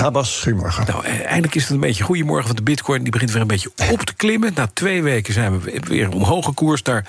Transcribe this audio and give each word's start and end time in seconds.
Habas, 0.00 0.40
goedemorgen. 0.42 0.84
Nou, 0.86 1.04
eh, 1.04 1.24
eindelijk 1.26 1.54
is 1.54 1.62
het 1.62 1.70
een 1.70 1.80
beetje 1.80 2.04
goedemorgen, 2.04 2.44
want 2.44 2.56
de 2.56 2.62
bitcoin 2.62 3.02
die 3.02 3.12
begint 3.12 3.30
weer 3.30 3.40
een 3.40 3.46
beetje 3.46 3.72
op 3.90 4.00
te 4.02 4.14
klimmen. 4.14 4.52
Na 4.54 4.66
twee 4.66 5.02
weken 5.02 5.32
zijn 5.34 5.60
we 5.60 5.80
weer 5.80 6.10
omhoog 6.10 6.44
gekoerst. 6.44 6.84
Daar, 6.84 7.08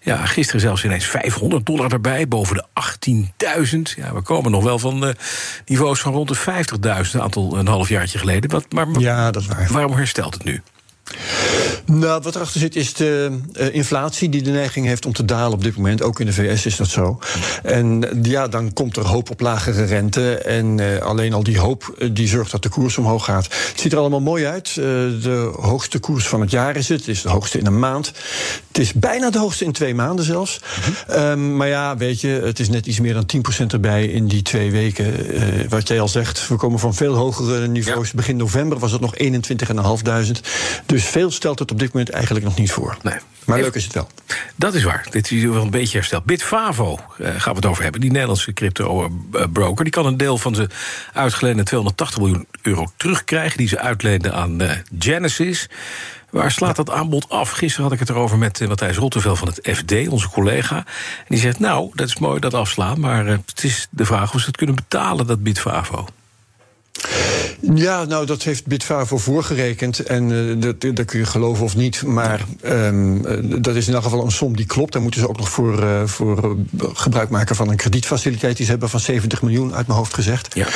ja, 0.00 0.26
gisteren 0.26 0.60
zelfs 0.60 0.84
ineens 0.84 1.06
500 1.06 1.66
dollar 1.66 1.92
erbij, 1.92 2.28
boven 2.28 2.56
de 2.56 2.64
18.000. 2.72 3.94
Ja, 3.96 4.14
we 4.14 4.20
komen 4.20 4.50
nog 4.50 4.64
wel 4.64 4.78
van 4.78 5.00
de 5.00 5.16
niveaus 5.66 6.00
van 6.00 6.12
rond 6.12 6.28
de 6.28 6.36
50.000, 6.36 7.14
een 7.14 7.22
aantal 7.22 7.58
een 7.58 7.66
halfjaartje 7.68 8.18
geleden. 8.18 8.50
Wat, 8.50 8.72
maar 8.72 8.86
Ja, 8.98 9.30
dat 9.30 9.42
is 9.42 9.48
waar. 9.48 9.68
waarom 9.70 9.92
herstelt 9.96 10.34
het 10.34 10.44
nu? 10.44 10.62
Nou, 11.84 12.22
wat 12.22 12.34
erachter 12.34 12.60
zit 12.60 12.76
is 12.76 12.94
de 12.94 13.38
eh, 13.52 13.74
inflatie 13.74 14.28
die 14.28 14.42
de 14.42 14.50
neiging 14.50 14.86
heeft 14.86 15.06
om 15.06 15.12
te 15.12 15.24
dalen 15.24 15.52
op 15.52 15.62
dit 15.62 15.76
moment. 15.76 16.02
Ook 16.02 16.20
in 16.20 16.26
de 16.26 16.32
VS 16.32 16.66
is 16.66 16.76
dat 16.76 16.88
zo. 16.88 17.18
En 17.62 18.10
eh, 18.10 18.18
ja, 18.22 18.48
dan 18.48 18.72
komt 18.72 18.96
er 18.96 19.06
hoop 19.06 19.30
op 19.30 19.40
lagere 19.40 19.84
rente. 19.84 20.36
En 20.38 20.80
eh, 20.80 21.02
alleen 21.02 21.32
al 21.32 21.42
die 21.42 21.58
hoop 21.58 22.06
die 22.12 22.28
zorgt 22.28 22.50
dat 22.50 22.62
de 22.62 22.68
koers 22.68 22.98
omhoog 22.98 23.24
gaat. 23.24 23.44
Het 23.44 23.80
ziet 23.80 23.92
er 23.92 23.98
allemaal 23.98 24.20
mooi 24.20 24.46
uit. 24.46 24.74
De 24.74 25.52
hoogste 25.60 25.98
koers 25.98 26.28
van 26.28 26.40
het 26.40 26.50
jaar 26.50 26.76
is 26.76 26.88
het. 26.88 26.98
Het 26.98 27.08
is 27.08 27.22
de 27.22 27.28
hoogste 27.28 27.58
in 27.58 27.66
een 27.66 27.78
maand. 27.78 28.12
Het 28.68 28.78
is 28.78 28.92
bijna 28.92 29.30
de 29.30 29.38
hoogste 29.38 29.64
in 29.64 29.72
twee 29.72 29.94
maanden 29.94 30.24
zelfs. 30.24 30.60
Ehm, 31.08 31.56
maar 31.56 31.68
ja, 31.68 31.96
weet 31.96 32.20
je, 32.20 32.28
het 32.28 32.58
is 32.58 32.68
net 32.68 32.86
iets 32.86 33.00
meer 33.00 33.14
dan 33.14 33.26
10% 33.26 33.72
erbij 33.72 34.06
in 34.06 34.26
die 34.26 34.42
twee 34.42 34.70
weken. 34.70 35.14
Wat 35.68 35.88
jij 35.88 36.00
al 36.00 36.08
zegt, 36.08 36.48
we 36.48 36.56
komen 36.56 36.78
van 36.78 36.94
veel 36.94 37.14
hogere 37.14 37.66
niveaus. 37.66 38.12
Begin 38.12 38.36
november 38.36 38.78
was 38.78 38.92
het 38.92 39.00
nog 39.00 39.14
21.500. 39.18 40.40
Dus 40.86 41.04
veel 41.04 41.30
stelt 41.30 41.58
het 41.58 41.70
op 41.72 41.78
dit 41.78 41.92
moment 41.92 42.10
eigenlijk 42.10 42.44
nog 42.44 42.56
niet 42.56 42.72
voor. 42.72 42.96
Nee. 43.02 43.14
Maar 43.44 43.60
leuk 43.60 43.74
is 43.74 43.84
het 43.84 43.92
wel. 43.92 44.08
Dat 44.56 44.74
is 44.74 44.82
waar. 44.82 45.06
Dit 45.10 45.30
is 45.30 45.42
wel 45.44 45.62
een 45.62 45.70
beetje 45.70 45.96
hersteld. 45.98 46.24
Bitfavo 46.24 46.98
eh, 47.18 47.26
gaan 47.26 47.52
we 47.52 47.58
het 47.58 47.66
over 47.66 47.82
hebben. 47.82 48.00
Die 48.00 48.10
Nederlandse 48.10 48.52
crypto-broker. 48.52 49.84
Die 49.84 49.92
kan 49.92 50.06
een 50.06 50.16
deel 50.16 50.38
van 50.38 50.54
zijn 50.54 50.70
uitgeleende 51.12 51.62
280 51.62 52.18
miljoen 52.18 52.46
euro 52.62 52.86
terugkrijgen. 52.96 53.58
Die 53.58 53.68
ze 53.68 53.78
uitleende 53.78 54.32
aan 54.32 54.60
eh, 54.60 54.76
Genesis. 54.98 55.68
Waar 56.30 56.50
slaat 56.50 56.76
dat 56.76 56.90
aanbod 56.90 57.28
af? 57.28 57.50
Gisteren 57.50 57.84
had 57.84 57.92
ik 57.92 57.98
het 57.98 58.08
erover 58.08 58.38
met 58.38 58.60
eh, 58.60 58.68
Matthijs 58.68 58.96
Rottevel 58.96 59.36
van 59.36 59.48
het 59.48 59.76
FD, 59.76 60.08
onze 60.08 60.28
collega. 60.28 60.76
En 60.76 60.84
die 61.28 61.38
zegt, 61.38 61.58
nou, 61.58 61.90
dat 61.94 62.08
is 62.08 62.18
mooi 62.18 62.40
dat 62.40 62.54
afslaan... 62.54 63.00
maar 63.00 63.26
het 63.26 63.64
is 63.64 63.88
de 63.90 64.04
vraag 64.04 64.34
of 64.34 64.40
ze 64.40 64.46
het 64.46 64.56
kunnen 64.56 64.76
betalen, 64.76 65.26
dat 65.26 65.42
Bitfavo. 65.42 66.06
Ja, 67.74 68.04
nou, 68.04 68.26
dat 68.26 68.42
heeft 68.42 68.66
Bitfavo 68.66 69.18
voorgerekend. 69.18 69.98
En 69.98 70.50
eh, 70.50 70.60
dat, 70.60 70.96
dat 70.96 71.06
kun 71.06 71.18
je 71.18 71.26
geloven 71.26 71.64
of 71.64 71.76
niet. 71.76 72.02
Maar 72.02 72.44
ehm, 72.60 73.24
eh, 73.24 73.38
dat 73.60 73.76
is 73.76 73.88
in 73.88 73.94
elk 73.94 74.02
geval 74.02 74.24
een 74.24 74.30
som 74.30 74.56
die 74.56 74.66
klopt. 74.66 74.92
Daar 74.92 75.02
moeten 75.02 75.20
ze 75.20 75.28
ook 75.28 75.36
nog 75.36 75.48
voor, 75.48 75.82
eh, 75.82 76.06
voor 76.06 76.56
gebruik 76.92 77.28
maken 77.28 77.56
van 77.56 77.68
een 77.68 77.76
kredietfaciliteit 77.76 78.56
die 78.56 78.64
ze 78.64 78.70
hebben 78.70 78.88
van 78.88 79.00
70 79.00 79.42
miljoen 79.42 79.74
uit 79.74 79.86
mijn 79.86 79.98
hoofd 79.98 80.14
gezegd. 80.14 80.54
Ja. 80.54 80.68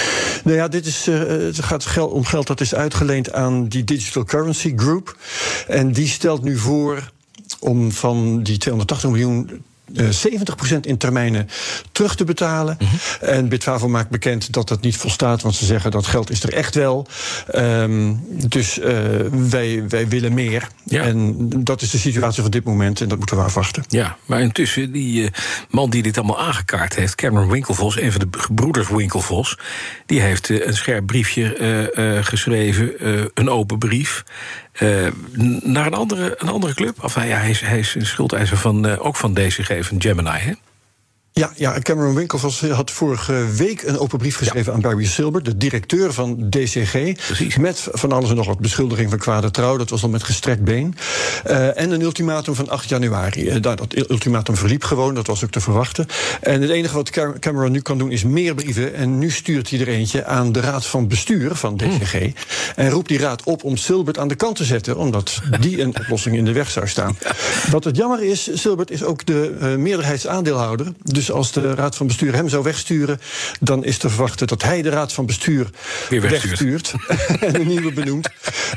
Nou 0.45 0.57
ja, 0.57 0.69
dit 0.69 0.87
is, 0.87 1.07
het 1.07 1.65
gaat 1.65 1.99
om 1.99 2.25
geld 2.25 2.47
dat 2.47 2.61
is 2.61 2.75
uitgeleend 2.75 3.33
aan 3.33 3.69
die 3.69 3.85
Digital 3.85 4.25
Currency 4.25 4.73
Group. 4.77 5.17
En 5.69 5.93
die 5.93 6.09
stelt 6.09 6.43
nu 6.43 6.59
voor 6.59 7.11
om 7.59 7.93
van 7.93 8.43
die 8.43 8.59
280 8.59 9.11
miljoen. 9.11 9.65
Eh, 9.97 10.09
70% 10.77 10.81
in 10.81 10.97
termijnen 10.97 11.49
terug 11.93 12.15
te 12.15 12.25
betalen. 12.25 12.79
En 13.21 13.49
Bitfavo 13.49 13.89
maakt 13.89 14.11
bekend 14.11 14.53
dat 14.53 14.69
dat 14.69 14.81
niet 14.81 14.97
volstaat, 14.97 15.43
want 15.43 15.55
ze 15.55 15.65
zeggen 15.65 15.91
dat 15.91 16.07
geld 16.07 16.31
is 16.31 16.43
er 16.43 16.53
echt 16.53 16.75
wel. 16.75 17.07
Ehm, 17.51 18.15
dus 18.29 18.79
eh, 18.79 18.95
wij, 19.31 19.85
wij 19.89 20.09
willen 20.09 20.35
meer. 20.35 20.69
Ja. 20.85 21.03
En 21.03 21.35
dat 21.65 21.83
is 21.83 21.91
de 21.91 21.99
situatie 21.99 22.43
van 22.43 22.51
dit 22.51 22.65
moment 22.65 23.01
en 23.01 23.09
dat 23.09 23.19
moeten 23.19 23.37
we 23.37 23.43
afwachten. 23.43 23.85
Ja, 23.89 24.17
maar 24.27 24.41
intussen, 24.41 24.93
die 24.93 25.25
eh, 25.25 25.31
man 25.71 25.91
die 25.91 26.03
dit 26.03 26.19
allemaal 26.19 26.41
aangekaart 26.41 26.95
heeft... 26.95 27.15
Cameron 27.15 27.51
Winkelvos, 27.51 28.01
een 28.01 28.13
van 28.13 28.21
de 28.21 28.39
gebroeders 28.39 28.89
Winkelvos... 28.89 29.59
die 30.07 30.21
heeft 30.21 30.51
eh, 30.51 30.67
een 30.67 30.77
scherp 30.77 31.07
briefje 31.07 31.55
eh, 31.55 32.17
eh, 32.19 32.25
geschreven, 32.25 32.99
eh, 32.99 33.25
een 33.35 33.51
open 33.51 33.79
brief... 33.79 34.25
eh, 34.79 35.07
naar 35.63 35.87
een 35.87 35.95
andere, 35.95 36.35
een 36.39 36.49
andere 36.49 36.75
club. 36.75 37.05
Of 37.05 37.15
hij, 37.15 37.29
hij, 37.29 37.51
is, 37.51 37.61
hij 37.61 37.79
is 37.79 37.95
een 37.95 38.07
schuldeiser 38.07 38.57
van, 38.57 38.87
eh, 38.87 39.07
ook 39.07 39.17
van 39.17 39.35
DCG, 39.35 39.87
van 39.87 40.03
Gemini, 40.03 40.39
hè? 40.39 40.53
Ja, 41.39 41.53
ja, 41.57 41.79
Cameron 41.81 42.15
Winkels 42.15 42.61
had 42.61 42.91
vorige 42.91 43.47
week 43.57 43.83
een 43.83 43.99
open 43.99 44.19
brief 44.19 44.37
geschreven 44.37 44.73
aan 44.73 44.81
Barry 44.81 45.05
Silbert, 45.05 45.45
de 45.45 45.57
directeur 45.57 46.13
van 46.13 46.51
DCG. 46.51 47.13
Precies. 47.27 47.57
Met 47.57 47.89
van 47.93 48.13
alles 48.13 48.31
en 48.31 48.37
nog 48.37 48.47
wat 48.47 48.59
beschuldiging 48.59 49.11
van 49.11 49.19
kwade 49.19 49.51
trouw. 49.51 49.77
Dat 49.77 49.91
was 49.91 50.03
al 50.03 50.09
met 50.09 50.23
gestrekt 50.23 50.65
been. 50.65 50.95
Eh, 51.45 51.81
en 51.81 51.91
een 51.91 52.01
ultimatum 52.01 52.55
van 52.55 52.69
8 52.69 52.89
januari. 52.89 53.49
Eh, 53.49 53.63
dat 53.63 54.11
ultimatum 54.11 54.57
verliep 54.57 54.85
gewoon, 54.85 55.15
dat 55.15 55.27
was 55.27 55.45
ook 55.45 55.51
te 55.51 55.61
verwachten. 55.61 56.07
En 56.41 56.61
het 56.63 56.71
enige 56.71 56.95
wat 56.95 57.11
Cam- 57.11 57.39
Cameron 57.39 57.73
nu 57.73 57.81
kan 57.81 57.99
doen 57.99 58.11
is 58.11 58.25
meer 58.25 58.55
brieven. 58.55 58.95
En 58.95 59.19
nu 59.19 59.31
stuurt 59.31 59.71
hij 59.71 59.81
er 59.81 59.89
eentje 59.89 60.25
aan 60.25 60.53
de 60.53 60.61
raad 60.61 60.87
van 60.87 61.09
bestuur 61.09 61.55
van 61.55 61.77
DCG. 61.77 62.33
En 62.77 62.91
roept 62.91 63.09
die 63.09 63.19
raad 63.19 63.43
op 63.43 63.65
om 63.65 63.77
Silbert 63.77 64.19
aan 64.19 64.29
de 64.29 64.35
kant 64.35 64.57
te 64.57 64.65
zetten, 64.65 64.97
omdat 64.97 65.41
die 65.61 65.81
een 65.81 65.97
oplossing 66.01 66.37
in 66.37 66.45
de 66.45 66.53
weg 66.53 66.71
zou 66.71 66.89
staan. 66.89 67.19
Wat 67.71 67.85
het 67.85 67.97
jammer 67.97 68.23
is, 68.23 68.51
Silbert 68.61 68.91
is 68.91 69.03
ook 69.05 69.27
de 69.27 69.57
eh, 69.61 69.75
meerderheidsaandeelhouder. 69.75 70.87
Dus 71.03 71.25
als 71.33 71.53
de 71.53 71.75
raad 71.75 71.97
van 71.97 72.07
bestuur 72.07 72.35
hem 72.35 72.49
zou 72.49 72.63
wegsturen, 72.63 73.21
dan 73.61 73.85
is 73.85 73.99
te 73.99 74.09
verwachten 74.09 74.47
dat 74.47 74.63
hij 74.63 74.83
de 74.83 74.89
raad 74.89 75.13
van 75.13 75.27
bestuur 75.27 75.71
Weer 76.09 76.21
wegstuurt. 76.21 76.95
en 77.41 77.55
een 77.55 77.67
nieuwe 77.67 77.93
benoemt. 77.93 78.29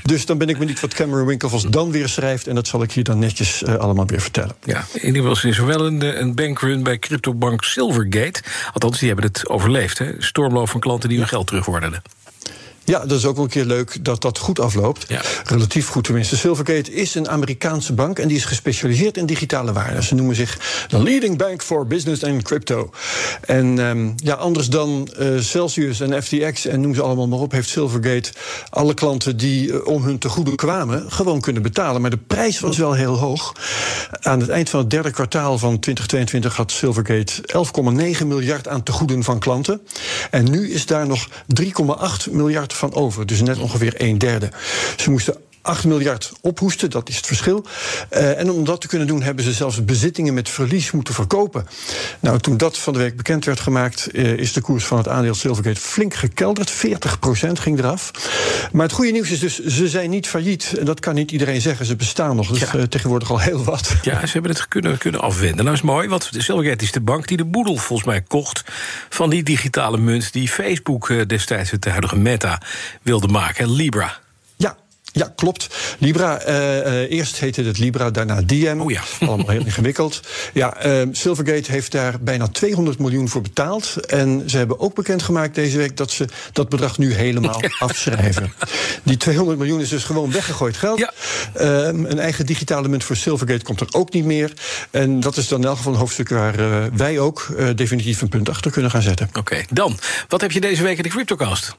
Dus 0.04 0.26
dan 0.26 0.38
ben 0.38 0.50
ik 0.50 0.58
benieuwd 0.58 0.80
wat 0.80 0.94
Cameron 0.94 1.26
Winklevoss 1.26 1.66
dan 1.66 1.92
weer 1.92 2.10
schrijft. 2.10 2.48
En 2.48 2.56
dat 2.56 2.68
zal 2.68 2.82
ik 2.82 2.92
hier 2.92 3.04
dan 3.04 3.20
netjes 3.20 3.64
eh, 3.64 3.76
allemaal 3.76 4.06
weer 4.06 4.22
vertellen. 4.22 4.56
Ja, 4.64 4.86
in 4.94 5.06
ieder 5.06 5.22
geval 5.22 5.50
is 5.50 5.58
er 5.58 5.66
wel 5.66 5.86
een, 5.86 6.02
eh, 6.02 6.20
een 6.20 6.36
bankrun 6.36 6.84
bij 6.84 7.00
cryptobank 7.00 7.64
Silvergate. 7.64 8.42
Althans, 8.74 9.00
die 9.00 9.08
hebben 9.08 9.26
het 9.26 9.50
overleefd, 9.50 9.98
hè? 9.98 10.12
Stormloop 10.18 10.70
van 10.70 10.80
klanten 10.80 11.10
die 11.10 11.18
hun 11.18 11.28
geld 11.28 11.48
terugvorderden. 11.48 12.02
Ja, 12.90 13.00
dat 13.00 13.18
is 13.18 13.26
ook 13.26 13.36
wel 13.36 13.44
een 13.44 13.50
keer 13.50 13.66
leuk 13.66 13.98
dat 14.06 14.22
dat 14.22 14.38
goed 14.38 14.60
afloopt. 14.60 15.06
Ja. 15.08 15.22
Relatief 15.44 15.88
goed 15.88 16.04
tenminste. 16.04 16.38
Silvergate 16.38 16.94
is 16.94 17.16
een 17.16 17.30
Amerikaanse 17.30 17.94
bank 17.94 18.20
en 18.20 18.28
die 18.28 18.38
is 18.38 18.46
gespecialiseerd 18.46 19.18
in 19.18 19.26
digitale 19.26 19.74
waarden. 19.74 20.04
Ze 20.04 20.16
noemen 20.16 20.36
zich 20.36 20.60
de 20.88 21.04
leading 21.04 21.38
bank 21.38 21.62
for 21.62 21.88
business 21.88 22.24
and 22.24 22.44
crypto. 22.44 22.90
En 23.46 23.80
ehm, 23.80 24.10
ja, 24.16 24.34
anders 24.34 24.70
dan 24.70 25.10
eh, 25.18 25.28
Celsius 25.40 26.00
en 26.00 26.24
FTX 26.24 26.66
en 26.66 26.82
noem 26.82 26.96
ze 26.96 27.02
allemaal 27.02 27.28
maar 27.28 27.40
op, 27.40 27.52
heeft 27.52 27.70
Silvergate 27.70 28.32
alle 28.70 28.94
klanten 28.94 29.38
die 29.38 29.74
eh, 29.74 29.88
om 29.88 30.04
hun 30.04 30.18
te 30.18 30.30
goede 30.30 30.56
kwamen 30.56 31.12
gewoon 31.12 31.42
kunnen 31.42 31.62
betalen. 31.62 32.02
Maar 32.02 32.10
de 32.10 32.20
prijs 32.28 32.60
was 32.60 32.78
wel 32.78 32.94
heel 32.94 33.18
hoog. 33.18 33.54
Aan 34.22 34.40
het 34.40 34.50
eind 34.50 34.70
van 34.70 34.80
het 34.80 34.90
derde 34.90 35.12
kwartaal 35.12 35.58
van 35.58 35.80
2022 35.80 36.56
had 36.56 36.72
Silvergate 36.72 37.34
11,9 38.20 38.26
miljard 38.26 38.68
aan 38.68 38.84
tegoeden 38.84 39.24
van 39.24 39.40
klanten. 39.40 39.82
En 40.32 40.50
nu 40.50 40.72
is 40.72 40.86
daar 40.86 41.08
nog 41.08 41.28
3,8 41.62 42.32
miljard 42.32 42.78
van 42.80 42.94
over. 42.94 43.26
Dus 43.26 43.42
net 43.42 43.60
ongeveer 43.60 43.94
een 43.98 44.18
derde. 44.18 44.50
Ze 44.98 45.10
moesten 45.10 45.36
8 45.70 45.86
miljard 45.86 46.32
ophoesten, 46.42 46.90
dat 46.90 47.10
is 47.10 47.16
het 47.16 47.26
verschil. 47.26 47.66
Eh, 48.10 48.40
en 48.40 48.52
om 48.52 48.64
dat 48.66 48.82
te 48.82 48.88
kunnen 48.88 49.08
doen, 49.08 49.22
hebben 49.22 49.44
ze 49.44 49.54
zelfs 49.54 49.86
bezittingen 49.86 50.34
met 50.34 50.50
verlies 50.50 50.92
moeten 50.92 51.14
verkopen. 51.14 51.68
Nou, 52.20 52.40
toen 52.40 52.58
dat 52.58 52.78
van 52.78 52.94
de 52.94 53.00
week 53.00 53.18
bekend 53.18 53.46
werd 53.46 53.60
gemaakt, 53.60 54.08
eh, 54.12 54.34
is 54.34 54.54
de 54.54 54.62
koers 54.62 54.86
van 54.86 54.98
het 54.98 55.08
aandeel 55.08 55.34
Silvergate 55.34 55.80
flink 55.82 56.14
gekelderd. 56.14 56.72
40% 56.72 57.60
ging 57.60 57.80
eraf. 57.80 58.12
Maar 58.72 58.86
het 58.86 58.92
goede 58.96 59.12
nieuws 59.12 59.30
is 59.30 59.40
dus, 59.40 59.60
ze 59.60 59.88
zijn 59.90 60.10
niet 60.10 60.28
failliet. 60.28 60.74
En 60.80 60.86
dat 60.86 61.00
kan 61.00 61.16
niet 61.16 61.32
iedereen 61.32 61.62
zeggen, 61.62 61.86
ze 61.86 61.96
bestaan 61.96 62.36
nog. 62.36 62.48
Dus 62.48 62.60
Ja. 62.72 62.88
tegenwoordig 62.88 63.32
al 63.32 63.40
heel 63.40 63.64
wat. 63.64 63.96
Ja, 64.02 64.26
ze 64.26 64.32
hebben 64.34 64.52
het 64.52 64.68
kunnen, 64.68 64.98
kunnen 64.98 65.22
afwenden. 65.22 65.64
Nou 65.64 65.76
is 65.78 65.82
mooi, 65.82 66.08
want 66.08 66.30
Silvergate 66.38 66.84
is 66.84 66.92
de 66.92 67.02
bank 67.02 67.28
die 67.28 67.38
de 67.38 67.46
boedel 67.46 67.76
volgens 67.76 68.08
mij 68.08 68.22
kocht... 68.22 68.64
van 69.10 69.30
die 69.30 69.44
digitale 69.44 69.98
munt 69.98 70.34
die 70.34 70.48
Facebook 70.48 71.30
destijds, 71.30 71.72
het 71.72 71.86
huidige 71.86 72.18
Meta, 72.18 72.62
wilde 73.02 73.28
maken, 73.28 73.72
Libra. 73.72 74.20
Ja. 75.12 75.34
Klopt. 75.36 75.68
Libra, 76.00 76.40
eh, 76.40 76.80
eh, 76.80 77.12
eerst 77.12 77.40
heette 77.40 77.64
het 77.64 77.78
Libra, 77.78 78.10
daarna 78.12 78.42
Diem. 78.42 78.82
Oh 78.82 78.92
ja. 78.92 79.02
Allemaal 79.28 79.50
heel 79.50 79.66
ingewikkeld. 79.66 80.22
Ja, 80.54 80.78
eh, 80.78 81.08
Silvergate 81.12 81.72
heeft 81.72 81.92
daar 81.92 82.20
bijna 82.22 82.48
200 82.48 83.00
miljoen 83.00 83.30
voor 83.30 83.42
betaald. 83.42 83.96
En 84.08 84.44
ze 84.50 84.58
hebben 84.58 84.80
ook 84.80 84.96
bekendgemaakt 84.96 85.56
deze 85.56 85.78
week 85.78 85.98
dat 85.98 86.12
ze 86.12 86.26
dat 86.54 86.70
bedrag 86.70 86.98
nu 86.98 87.14
helemaal 87.14 87.62
afschrijven. 87.80 88.54
Die 89.04 89.18
200 89.18 89.58
miljoen 89.58 89.82
is 89.82 89.90
dus 89.90 90.04
gewoon 90.04 90.32
weggegooid 90.32 90.78
geld. 90.78 91.00
Ja. 91.00 91.14
Ehm, 91.54 92.06
een 92.06 92.20
eigen 92.20 92.46
digitale 92.46 92.88
munt 92.88 93.04
voor 93.04 93.16
Silvergate 93.16 93.64
komt 93.64 93.82
er 93.82 93.88
ook 93.92 94.14
niet 94.14 94.26
meer. 94.26 94.54
En 94.92 95.20
dat 95.20 95.38
is 95.38 95.48
dan 95.48 95.62
in 95.62 95.68
elk 95.68 95.78
geval 95.78 95.94
een 95.94 96.00
hoofdstuk 96.00 96.30
waar 96.30 96.60
eh, 96.60 96.84
wij 96.94 97.20
ook 97.20 97.48
definitief 97.76 98.22
een 98.22 98.30
punt 98.30 98.50
achter 98.50 98.72
kunnen 98.72 98.92
gaan 98.92 99.02
zetten. 99.02 99.30
Oké, 99.34 99.64
dan, 99.70 100.00
wat 100.28 100.42
heb 100.42 100.52
je 100.52 100.62
deze 100.62 100.84
week 100.84 100.98
in 100.98 101.04
de 101.04 101.10
CryptoCast? 101.10 101.76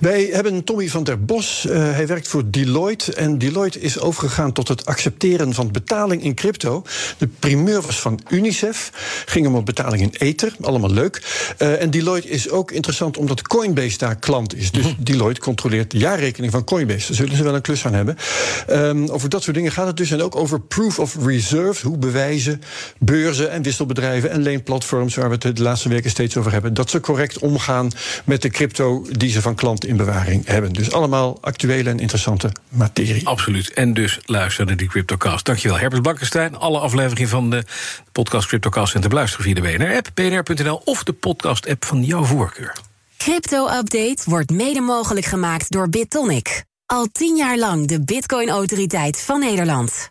Wij 0.00 0.28
hebben 0.32 0.64
Tommy 0.64 0.88
van 0.88 1.04
der 1.04 1.24
Bos. 1.24 1.66
Uh, 1.68 1.72
hij 1.72 2.06
werkt 2.06 2.28
voor 2.28 2.42
Deloitte. 2.50 3.14
En 3.14 3.38
Deloitte 3.38 3.80
is 3.80 4.00
overgegaan 4.00 4.52
tot 4.52 4.68
het 4.68 4.86
accepteren 4.86 5.54
van 5.54 5.72
betaling 5.72 6.22
in 6.22 6.34
crypto. 6.34 6.82
De 7.18 7.26
primeur 7.26 7.82
was 7.82 8.00
van 8.00 8.20
UNICEF. 8.28 8.90
Ging 9.26 9.46
om 9.46 9.54
een 9.54 9.64
betaling 9.64 10.02
in 10.02 10.14
Ether. 10.28 10.56
Allemaal 10.60 10.90
leuk. 10.90 11.22
Uh, 11.58 11.82
en 11.82 11.90
Deloitte 11.90 12.28
is 12.28 12.50
ook 12.50 12.70
interessant 12.70 13.16
omdat 13.16 13.42
Coinbase 13.42 13.98
daar 13.98 14.16
klant 14.16 14.56
is. 14.56 14.70
Dus 14.70 14.84
-hmm. 14.84 14.96
Deloitte 14.98 15.40
controleert 15.40 15.90
de 15.90 15.98
jaarrekening 15.98 16.52
van 16.52 16.64
Coinbase. 16.64 17.06
Daar 17.06 17.16
zullen 17.16 17.36
ze 17.36 17.42
wel 17.42 17.54
een 17.54 17.60
klus 17.60 17.86
aan 17.86 17.94
hebben. 17.94 18.16
Um, 18.70 19.08
over 19.08 19.28
dat 19.28 19.42
soort 19.42 19.56
dingen 19.56 19.72
gaat 19.72 19.86
het 19.86 19.96
dus. 19.96 20.10
En 20.10 20.22
ook 20.22 20.36
over 20.36 20.60
proof 20.60 20.98
of 20.98 21.16
reserve. 21.24 21.86
Hoe 21.86 21.98
bewijzen 21.98 22.62
beurzen 22.98 23.50
en 23.50 23.62
wisselbedrijven 23.62 24.30
en 24.30 24.42
leenplatforms... 24.42 25.14
waar 25.14 25.28
we 25.28 25.38
het 25.38 25.56
de 25.56 25.62
laatste 25.62 25.88
weken 25.88 26.10
steeds 26.10 26.36
over 26.36 26.52
hebben... 26.52 26.74
dat 26.74 26.90
ze 26.90 27.00
correct 27.00 27.38
omgaan 27.38 27.90
met 28.24 28.42
de 28.42 28.48
crypto 28.48 29.06
die 29.10 29.30
ze 29.30 29.40
van 29.42 29.54
klanten 29.54 29.85
in 29.86 29.96
bewaring 29.96 30.46
hebben. 30.46 30.72
Dus 30.72 30.92
allemaal 30.92 31.38
actuele 31.40 31.90
en 31.90 31.98
interessante 31.98 32.52
materie. 32.68 33.28
Absoluut. 33.28 33.72
En 33.72 33.94
dus 33.94 34.18
luister 34.24 34.66
naar 34.66 34.76
die 34.76 34.88
CryptoCast. 34.88 35.44
Dankjewel, 35.44 35.78
Herbert 35.78 36.02
Blankenstein. 36.02 36.56
Alle 36.56 36.78
afleveringen 36.78 37.28
van 37.28 37.50
de 37.50 37.64
podcast 38.12 38.46
CryptoCast 38.48 38.90
zijn 38.90 39.02
te 39.02 39.08
beluisteren 39.08 39.44
via 39.44 39.54
de 39.54 39.60
BNR-app, 39.60 40.10
bnr.nl 40.14 40.82
of 40.84 41.02
de 41.02 41.12
podcast-app 41.12 41.84
van 41.84 42.04
jouw 42.04 42.24
voorkeur. 42.24 42.76
Crypto-update 43.16 44.22
wordt 44.24 44.50
mede 44.50 44.80
mogelijk 44.80 45.26
gemaakt 45.26 45.70
door 45.70 45.88
BitTonic. 45.88 46.64
Al 46.86 47.06
tien 47.12 47.36
jaar 47.36 47.58
lang 47.58 47.86
de 47.86 48.04
Bitcoin-autoriteit 48.04 49.20
van 49.20 49.40
Nederland. 49.40 50.10